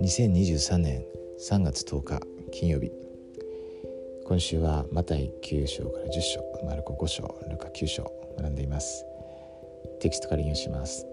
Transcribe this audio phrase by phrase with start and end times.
[0.00, 1.04] 2023年
[1.38, 2.20] 3月10日
[2.52, 2.90] 金曜日。
[4.24, 9.04] 今週はマタイ9章から10章マルコ5章ルカ9章学んでいます。
[10.00, 11.06] テキストから引用します。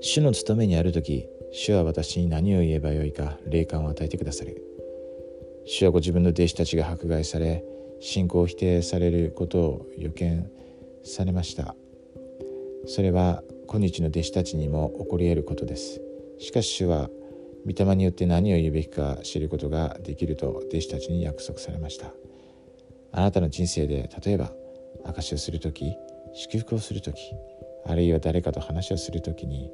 [0.00, 4.62] 主の務めにある時主は私に何を言えばよいか霊感を与えてくださる。
[5.66, 7.64] 主はご自分の弟子たちが迫害され
[7.98, 10.48] 信仰を否定されることを予見
[11.02, 11.74] されました。
[12.86, 16.00] それは今日の弟子たちにも起こり得ることです。
[16.38, 17.08] しかし主は
[17.66, 22.12] 御霊によって何を言うべきか知ることができると弟子たちに約束されました。
[23.12, 24.52] あなたの人生で例えば
[25.04, 25.96] 証しをする時
[26.34, 27.14] 祝福をする時
[27.86, 29.70] あるいは誰かと話をする時に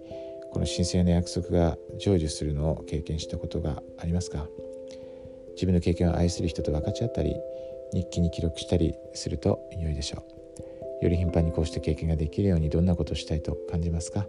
[0.52, 4.46] この神聖な約束が成就するのを経験したことがありますか？
[5.54, 7.36] 自分の経験を愛する人と分かち合ったり
[7.92, 10.39] 日記に記録したりすると良いでしょう。
[11.00, 14.26] より頻繁にこうした経験ができるようにどんなことをしたいと感じますか？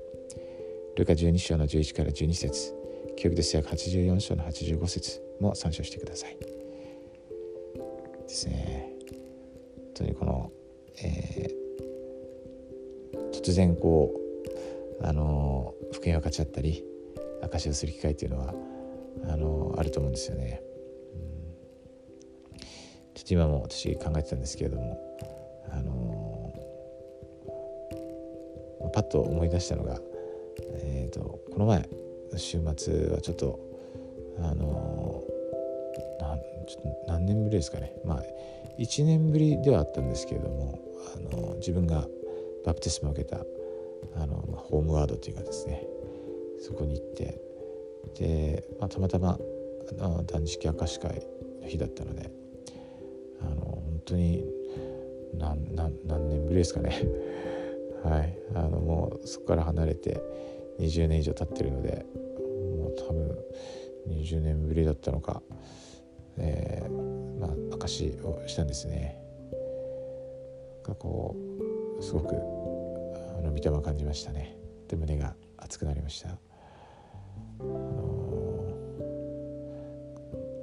[0.95, 2.73] ルカ12章の11から12節。
[3.17, 6.37] 記憶です約84章の85節も参照してください。
[6.39, 8.89] ですね。
[9.75, 10.51] 本当にこの、
[11.03, 14.13] えー、突然こ
[14.99, 16.83] うあの福音を分かち合ったり
[17.43, 18.53] 証しをする機会というのは
[19.25, 20.61] あのあると思うんですよね。
[23.13, 24.97] ちょっと今も私考えてたんですけれども
[25.69, 26.20] あの
[28.93, 29.99] パッと思い出したのが、
[30.75, 31.87] えーと、この前
[32.37, 33.59] 週末はちょっと
[34.39, 35.23] あの
[37.07, 37.93] 何年ぶりですかね。
[38.05, 38.23] まあ
[38.79, 40.79] 1年ぶりではあったんですけれども
[41.15, 42.07] あの自分が
[42.65, 43.43] バプテスマを受けた
[44.15, 45.85] あの、ホームワードというかですね
[46.59, 47.39] そこに行って
[48.17, 49.37] で、まあ、たまたま
[49.99, 51.27] あ断食明かし会
[51.61, 52.31] の日だったので
[53.41, 54.45] あの本当に
[55.33, 57.05] 何何何年ぶりですかね。
[58.03, 58.37] はい。
[58.55, 60.21] あのもうそこから離れて
[60.79, 62.05] 20年以上経ってるので
[62.77, 63.37] もう多分
[64.09, 65.41] 20年ぶりだったのか、
[66.37, 69.17] えー、まあ証をしたんですね。
[70.83, 71.35] がこ
[71.99, 72.35] うすごく
[73.37, 74.57] あの見た目を感じましたね。
[74.87, 76.29] で胸が熱くなりました。
[76.29, 76.35] あ
[77.63, 78.65] の、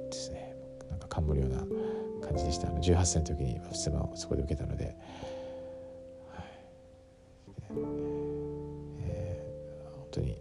[0.09, 0.55] ですね。
[0.89, 1.57] なんか感無量な
[2.21, 2.67] 感じでした。
[2.67, 4.95] あの18歳の時にバプスマをそこで受けたので、
[10.11, 10.37] 当に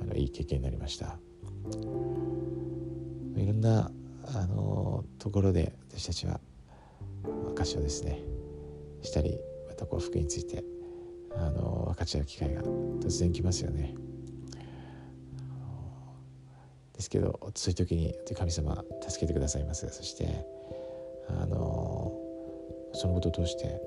[0.00, 1.18] あのいい経験になりました。
[3.36, 3.90] いろんな
[4.34, 6.40] あのところで私たちは
[7.50, 8.22] 証をですね。
[9.02, 9.38] したり
[9.68, 10.64] またこう福について
[11.36, 13.94] あの分かち合う機会が突然来ますよね。
[16.94, 19.88] ですけどそういう時に神様助けてくださいます。
[19.88, 20.44] そして
[21.28, 22.12] あの
[22.92, 23.80] そのことを通して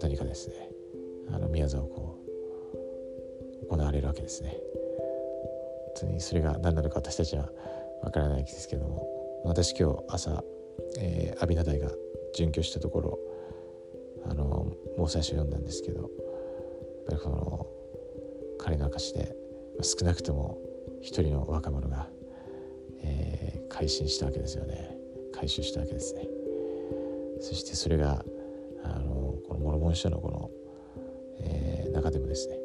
[0.00, 0.70] 何かですね
[1.32, 2.29] あの宮沢をこう
[3.70, 4.56] 行われるわけですね。
[5.94, 7.48] 本当にそれが何なのか私たちは
[8.02, 9.20] わからないですけども。
[9.44, 10.44] 私今日朝、
[10.98, 11.90] えー、アビナダイが
[12.34, 13.18] 準拠したところ
[14.26, 14.44] あの
[14.98, 16.10] もう最初読んだんですけどやっ
[17.06, 17.66] ぱりこの
[18.58, 19.34] 彼の証で
[19.82, 20.58] 少なくとも
[21.00, 22.08] 一人の若者が、
[23.02, 24.96] えー、改心したわけですよね。
[25.32, 26.28] 回収したわけですね。
[27.40, 28.22] そしてそれが
[28.84, 30.50] あのこのモロモン書のこの、
[31.40, 32.58] えー、中でもですね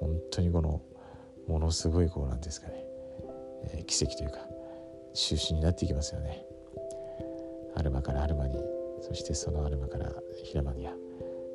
[0.00, 0.82] 本当にこの
[1.46, 2.84] ものすごいこうなんですかね、
[3.74, 4.38] えー、奇跡というか
[5.14, 6.44] 中心になっていきますよね。
[7.76, 8.58] アルマからアルマに
[9.00, 10.12] そしてそのアルマから
[10.44, 10.92] ヒラマンに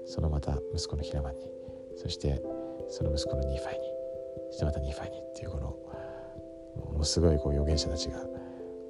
[0.05, 1.51] そのまた息子のヒラマンに
[1.95, 2.41] そして
[2.89, 3.85] その息子のニーファイに
[4.51, 5.77] そしてまたニーファイにっていうこの
[6.91, 8.19] ものすごいこう預言者たちが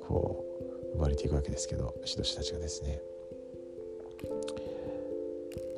[0.08, 0.46] こ
[0.94, 3.02] う生まれていくわけですけど指導者たちがですね。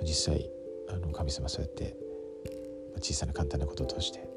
[0.03, 0.49] 実際
[0.89, 1.95] あの神様そうやって
[3.01, 4.29] 小さな簡単なことを通して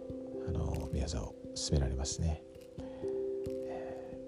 [0.48, 2.42] あの宮沢を進められますね、
[2.78, 4.18] え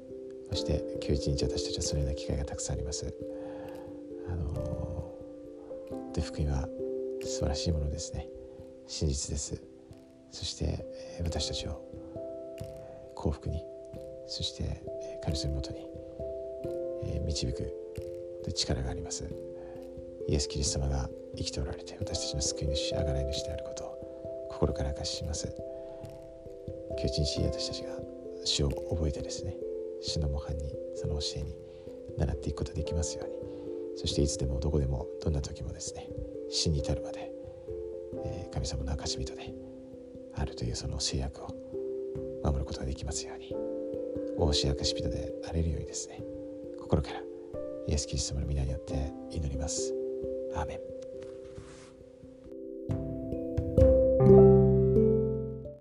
[0.50, 3.14] ー、そして今日一日私たちはそのような機会がたくさんあります。
[4.28, 5.12] あの
[6.12, 6.68] で福音は
[7.22, 8.28] 素晴らしいものですね。
[8.86, 9.62] 真実です。
[10.30, 10.84] そして
[11.24, 11.80] 私たちを
[13.14, 13.62] 幸福に
[14.26, 14.82] そして
[15.24, 15.86] カリスマのもとに
[17.24, 17.72] 導く
[18.54, 19.24] 力があります。
[20.28, 23.95] イエス・キリスト様が生きておられて私たちの救い主あがない主であることを
[24.56, 25.54] 心から明かします。
[26.98, 27.90] 今日一日私たちが
[28.42, 29.54] 主を覚えてですね
[30.00, 31.54] 主の模範にその教えに
[32.16, 33.36] 習っていくことができますように。
[33.96, 36.08] そしていつでもどこでもどんな時もですね
[36.48, 37.30] 死に至るまで、
[38.24, 39.54] えー、神様の証人で
[40.34, 41.48] あるというその制約を
[42.42, 43.54] 守ることができますように。
[44.38, 46.22] 大し証人であれるようにですね
[46.80, 47.20] 心から
[47.88, 49.92] イエス・キリストの皆によって祈ります。
[50.54, 50.95] アーメン。